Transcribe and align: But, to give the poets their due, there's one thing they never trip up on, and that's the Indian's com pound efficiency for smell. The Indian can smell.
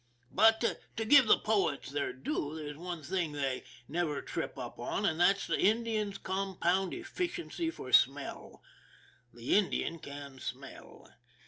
But, 0.31 0.81
to 0.97 1.05
give 1.05 1.27
the 1.27 1.37
poets 1.37 1.91
their 1.91 2.11
due, 2.11 2.55
there's 2.55 2.75
one 2.75 3.03
thing 3.03 3.33
they 3.33 3.63
never 3.87 4.19
trip 4.23 4.57
up 4.57 4.79
on, 4.79 5.05
and 5.05 5.19
that's 5.19 5.45
the 5.45 5.59
Indian's 5.59 6.17
com 6.17 6.57
pound 6.57 6.91
efficiency 6.95 7.69
for 7.69 7.91
smell. 7.91 8.63
The 9.31 9.55
Indian 9.55 9.99
can 9.99 10.39
smell. 10.39 11.07